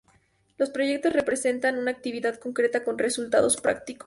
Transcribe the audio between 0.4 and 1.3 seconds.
Los proyectos